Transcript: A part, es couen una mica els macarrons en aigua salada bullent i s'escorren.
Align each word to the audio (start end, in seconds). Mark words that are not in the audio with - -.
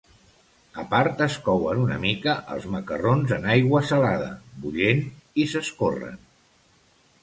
A 0.83 0.85
part, 0.93 1.21
es 1.25 1.35
couen 1.49 1.83
una 1.83 1.99
mica 2.07 2.35
els 2.55 2.67
macarrons 2.77 3.37
en 3.39 3.47
aigua 3.59 3.85
salada 3.93 4.33
bullent 4.67 5.07
i 5.45 5.51
s'escorren. 5.55 6.23